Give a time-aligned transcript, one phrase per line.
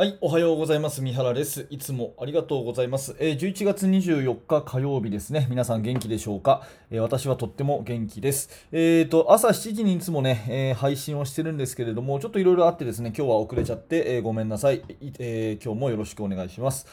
[0.00, 1.02] はい、おはようございます。
[1.02, 1.66] 三原です。
[1.70, 3.16] いつもありがとうございます。
[3.18, 5.48] えー、11月24日火曜日ですね。
[5.50, 8.68] 皆さん元気でしょうか、えー、私はとっても元気です。
[8.70, 14.84] えーと、朝7時にいつもね、えー、配信をしてるんですけれども、ちょっといろいろあってですね、今日は遅れちゃって、えごめんなさい、
[15.18, 16.86] え今日もよろしくお願いします。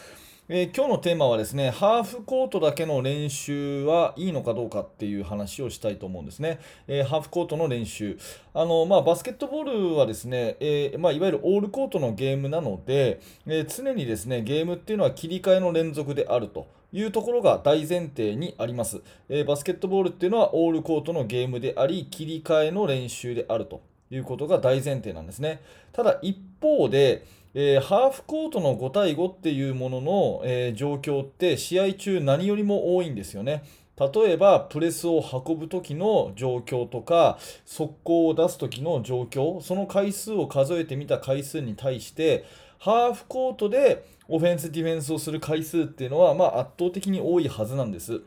[0.47, 6.59] えー、今日のテーマはですね、ハーフコートだけの練習はいいのかどうかっていう話をしたいと思うんですね。
[6.87, 8.19] えー、ハーフコートの練習。
[8.53, 16.67] あのまあ、バスケットボールはですね、えー、まあ、いわゆるオールコートのゲームなので、え常にですね、ゲームっていうのは切り替えの連続であると。
[16.93, 23.81] いうところが大前提にあります、えバスケットボールっていうのはオールコートのゲームであり切り替えの練習であると
[24.11, 27.25] いうことが大前提なんですねただ一方で
[27.57, 33.63] えー、ハーフコートの5対5っていうものの、えー、状況って試合中何よりも多いんですよね。
[33.97, 42.43] 例えばプレスを運ぶ時の状況とか速攻を出す時の状況その回数を数えてみた回数に対して
[42.77, 48.21] ハーフコートでオフェンスディフェンスをする回数っていうのは、まあ、圧倒的に多いはずなんです。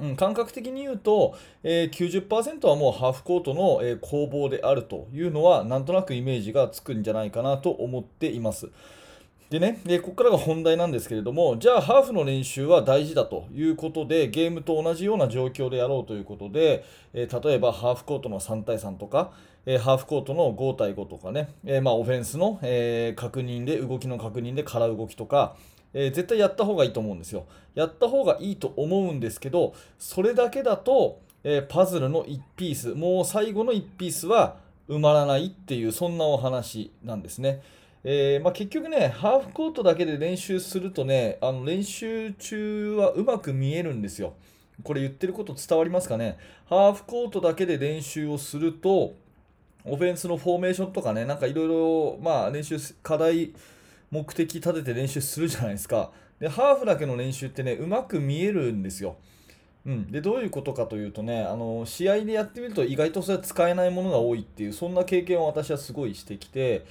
[0.00, 8.68] うん、感覚的に言うと、えー、90%はもうハーフコートの、え、攻防であるというのは、なんとなくイメージがつくんじゃないかなと思っています。
[9.50, 19.32] でね、でここからが本題なんですけれども、じゃあハーフの練習は大事だということで、ゲームと同じような状況でやろうということで、え、例えばハーフコートの3対3とか、
[19.66, 25.56] え、ハーフコートの5対5とかね、え、まあ、オフェンスの、え確認で、動きの確認で空動きとか、
[25.92, 27.46] えー、絶対やった方がいいと思うんですよ。
[27.74, 34.56] やった方がいいと思うんですけど、それだけだと、えー、パズルの1ピース、もう最後の1ピースは
[34.88, 37.62] 埋まらないっていう、そんなお話なんですね。
[38.02, 44.34] えー、まあ、結局ね、ハーフコートだけで練習するとね、あの練習中はうまく見えるんですよ。
[44.82, 46.38] これ言ってること伝わりますかね？
[46.66, 49.12] ハーフコートだけで練習をすると、
[49.84, 53.52] オフェンスのフォーメーションとかね、なんかいろいろ、練習、課題、
[54.10, 56.10] 目的立てて練習するじゃないですか。
[56.38, 59.16] で、ハーフだけの練習ってね、うまく見えるんですよ。
[59.86, 66.84] うん、でどういうことかというとねあの試合でやってみると意外とそれは使えないものが多いっていうそんな経験を私はすごいしてきて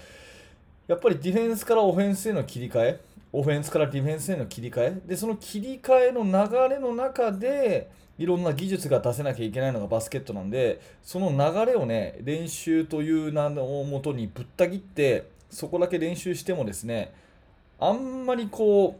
[0.88, 3.00] やっぱりディフェンスからオフェンスへの切り替え
[3.31, 17.13] オフェンスからディフェンスへの切り替えでその切り替えの流れの中でいろんな技術が出せなきゃいけないのがバスケットなんでその流れをね練習という名のもとにぶった切ってそこだけ練習してもですね
[17.79, 18.99] あんまりこ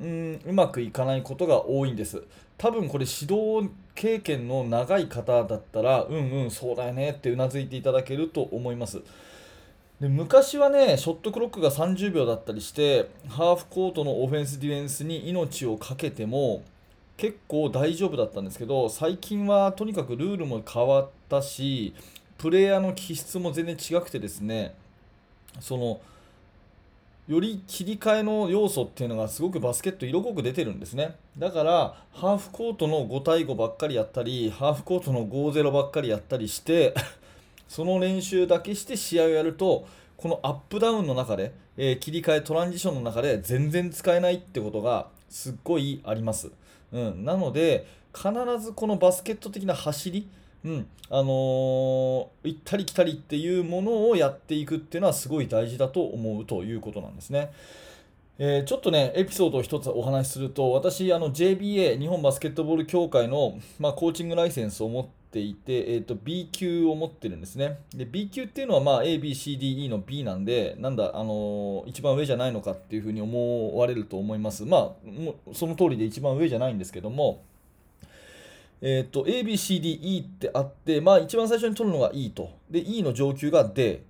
[0.00, 2.22] う、うん、うまくいかないことが多いんです。
[2.56, 9.02] 多分これ指導経験の長い方だったらうんうんそうだよねってうなずいていただけると思います。
[10.00, 16.62] で昔はねショットクロックが30秒だったりしてハーフコートのオフェンスディフェンスに命を懸けても
[17.16, 21.94] 結構大丈夫だったんですけど最近はとにかくルールも変わったし
[22.38, 24.74] プレイヤーの気質も全然違くてですね
[25.60, 26.00] その
[27.26, 31.16] より切り替えの要素っていうのがすごくバスケット色濃く出てるんですね。
[31.38, 36.94] だからハーフコートの5対5ばっかりやったりハーフコートの5-0ばっかりやったりして
[37.66, 39.86] その練習だけして試合をやると
[40.18, 46.50] このアップダウンの中で、えー、切り替えトランジションの中で全然使えないってことがすっごいあります、
[46.92, 50.28] うん、なので必ずこのバスケット的な走り
[50.64, 57.52] うん、あのー、行ったり来たりっていうものをやっていくっていうのはすごい大事だと思うということなんですね。
[58.38, 67.78] えー、ちょっとね、エピソードを一つお話しすると、私、JBA、日本バスケットボール協会の、まあ、コーチングライセンスを持っていて、えーと、B 級を持ってるんですね。
[67.94, 74.64] で、B 級っていうのは、まあ、A、B、C、D、E の B なんで、なんだ、あのー、一番上じゃないのかっていうふうに思われると思います。
[74.64, 74.92] まあ、
[75.52, 77.44] その通りで一番上じゃないんですけども、
[78.80, 82.50] えっ、ー、と、ABCDE ってあって、まあ一番最初に取るのが E と。
[82.70, 84.00] で、E の上級が D。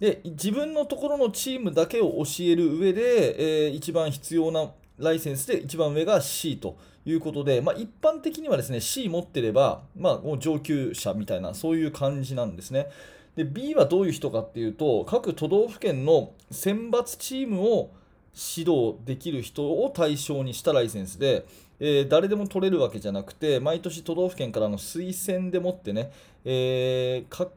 [0.00, 12.88] で、自分のところのチームだけを教える上で、えー、一番必要なライセンスで一番上が C ということで、まあ、一般的にはですね C 持ってれば、まあ、もう上級者みたいなそういう感じなんですね。
[13.36, 17.90] で B はどういう人かっていうと各都道府県の選抜チームを
[18.34, 21.46] 指導できる人を対象にしたライセンスで、
[21.80, 26.10] えー、誰でも取れるわけじゃなくて毎年都道府県からの推薦でもってね、
[26.44, 27.52] えー、各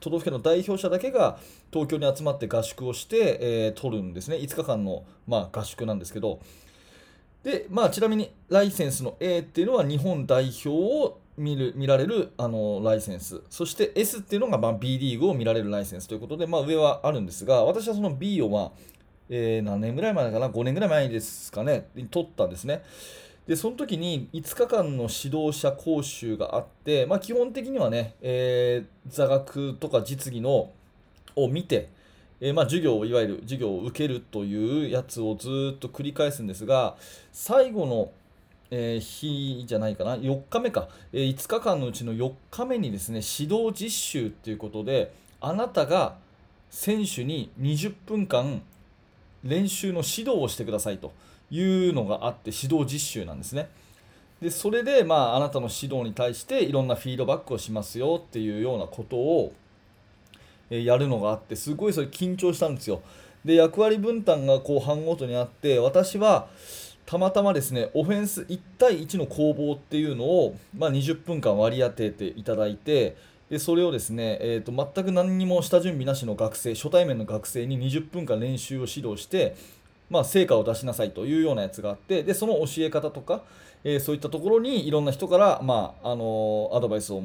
[0.00, 1.38] 都道府県の代表者だけが
[1.72, 4.36] 東京に集まって合宿をして、えー、取るんですね。
[4.36, 6.40] 5日間の、まあ、合宿なんですけど。
[7.44, 13.42] で、まあ、ちなみにライセンスの A っていうのは日本代表を見る見られるあのライセンス。
[13.50, 18.70] そして S っていうのが、まあ、B リーグを見られるライセンスということで、まあ、上はあるんですが私はその B を、まあ
[19.32, 21.88] えー、何年ぐらい前かな？5年ぐらい前ですかね？
[22.10, 22.82] 取ったんですね。
[23.46, 30.70] でその時に5日間の指導者講習があって、まあ、基本的にはね、えー、座学とか実技の
[31.36, 31.88] を見て、
[32.40, 36.96] えー、まあ、授業をいわゆる授業を受けるというやつをずっと繰り返すんですが
[37.32, 38.12] 最後の、
[38.70, 46.16] えー、日じゃないかな？4日目か、えー、5日間のうちの4日目にですね指導実習ということであなたが
[46.70, 48.62] 選手に20分間
[49.44, 51.12] 練習の指導をしてくださいと
[51.50, 53.68] いうのがあって指導実習なんですね。
[54.40, 59.52] でそれで、まあ、あなたの指導に対していろんなフィードバックをしますよっていうようなことを、
[60.70, 63.02] やるのがあってすごいそれ緊張したんですよ。
[63.44, 66.48] で役割分担が後半ごとにあって私は
[67.06, 73.16] たまたまですねオフェンス1対1の攻防っていうのを、まあ、20分間割り当てていただいて
[73.50, 79.56] でそれをですね、えーと、全く何にも下準備なしの学生初対面の学生に20分間練習を指導して、
[80.08, 83.42] まあ、成果を出しなさいというようなやつがあってでその教え方とか、
[83.82, 87.22] えー、そういったところにいろんな人から、まあ、あのー、アドバイスを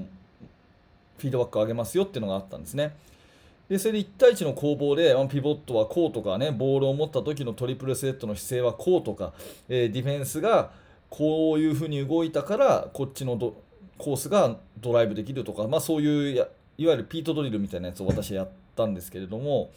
[1.18, 2.96] フィードバックを上げますよっていうのがあったんですね。
[3.70, 9.34] でそれで1対1の攻防でピボットはこうとかねボールを持った時のトリプルセットの姿勢はこうとか、
[9.70, 10.70] えー、ディフェンスが
[11.10, 13.38] こういうふうに動いたからこっちの
[13.98, 16.48] コースがドライブできるとか、まあ、そういうや
[16.78, 19.72] いわゆるピートドリルみたいなやつを私はやったんですけれども、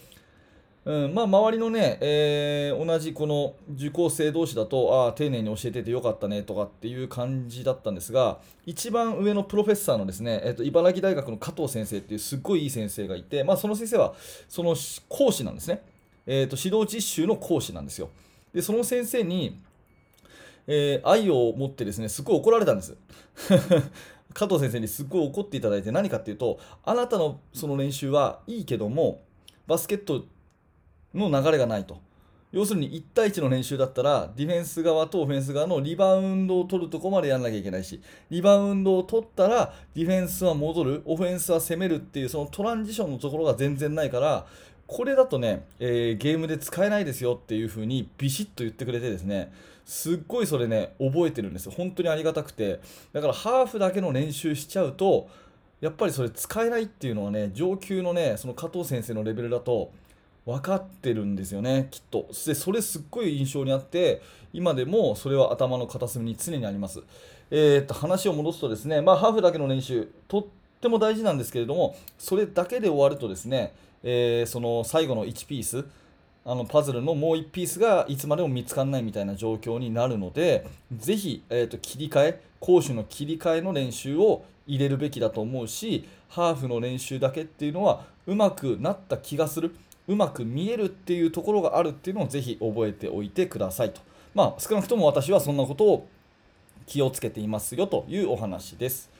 [0.84, 14.14] うんまあ、周りのね、えー、同じこの受講生同士だとああ丁寧に教えててよかったねとかっていう感じだったんですが一番上のプロフェッサーのですね、えー、と茨城大学の加藤先生っていうすっごいいい先生がいて、まあ、その先生は
[14.48, 14.74] その
[15.08, 15.82] 講師なんですね、
[16.26, 18.10] えー、と指導実習の講師なんですよ。
[18.52, 19.60] でその先生に
[20.68, 22.96] えー、愛を持ってですね、すっごい怒られたんです。
[24.34, 29.22] 加藤先生にすっごい怒っていただいて何かっていうと、あなたのその練習はいいけども、
[29.66, 30.26] バスケット
[31.14, 31.98] の流れがないと。
[32.50, 38.00] 要するに1対1の練習だったらディフェンス側とオフェンス側のリバウンドを取るとこまでやらなきゃいけないし
[38.30, 44.46] リバウンドを取ったらディフェンスは戻るオフェンスは攻めるっていうそのトランジションのところが全然ないから
[44.88, 49.52] これだとね、えー、ゲームで使えないですよっていう風にビシッと言ってくれてですね
[49.84, 51.66] すっごいそれね覚えてるんです。
[51.66, 52.80] よ本当にありがたくて。
[53.12, 55.28] だからハーフだけの練習しちゃうと
[55.82, 59.92] やっぱりそれ使えないっていうのはね上級のねその加藤先生のレベルだと
[60.46, 62.26] 分かってるんですよねきっと。
[62.46, 64.22] でそれすっごい印象にあって
[64.54, 67.02] 今でもそれは頭の片隅に常にあります。
[67.50, 70.44] えー、っと話を戻すとですねまあハーフだけの練習とっ
[70.80, 73.72] ても大事なんですけれどもそれだけで終わるとですね
[74.02, 75.84] えー、その最後の1ピース
[76.44, 80.66] あのパズルのもう1ピースがいつまでも見つからないみたいな状況になるので
[80.96, 89.74] ぜひ、えーと、切り替え攻守の切り替えの練習を入れるべきだと思うしハーフの練習だけっていうのはうまくなった気がする
[90.06, 94.00] うまく見えるっていうところがあるっていうのをぜひ覚えておいてくださいと
[94.34, 96.08] まあ少なくとも私はそんなことを
[96.86, 99.17] 気をつけていますよというお話です。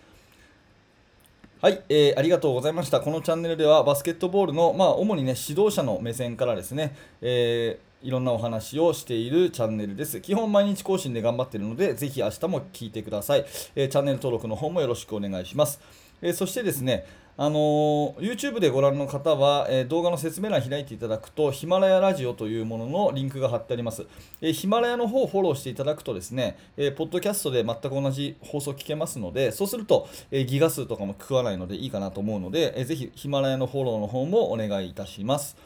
[1.61, 3.01] はい、えー、ありがとうございました。
[3.01, 10.21] このチャンネルではバスケットボールの、まあ、主にね、指導者の目線からですね、えー、いろんなお話をしているチャンネルです。
[10.21, 13.45] 基本毎日更新で頑張っているので、ぜひ明日も聞いてください。
[13.75, 15.81] えー、チャンネル登録の方もよろしくお願いします。
[16.23, 17.05] えそしてですね、
[17.41, 24.07] あの YouTube でご覧の方は、え動画の説明欄開いていただくと、ヒマラヤラジオというもののリンクが貼ってあります。
[24.41, 35.57] えヒマラヤの方をフォローしていただくとですね、えポッドキャストで全く同じ放送聞けますので、そうすると、えギガ数とかも食わないのでいいかなと思うので、えー、ぜひヒマラヤのフォローの方もお願いいたします。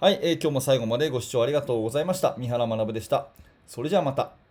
[0.00, 2.34] はい、え、今日も最後までご視聴ありがとうございました。
[2.38, 3.28] 三原学でした。
[3.68, 4.43] それじゃあまた。